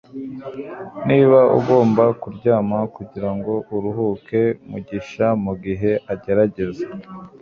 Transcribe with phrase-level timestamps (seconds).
[1.07, 4.41] niba ugomba kuryama kugirango uruhuke?
[4.69, 6.83] mugisha mugihe agerageza